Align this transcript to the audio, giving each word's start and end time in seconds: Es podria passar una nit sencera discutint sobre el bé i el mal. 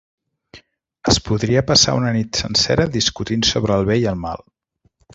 Es 1.13 1.19
podria 1.27 1.63
passar 1.73 1.95
una 1.99 2.15
nit 2.17 2.41
sencera 2.43 2.91
discutint 2.99 3.49
sobre 3.55 3.81
el 3.81 3.89
bé 3.93 4.03
i 4.05 4.13
el 4.15 4.23
mal. 4.29 4.47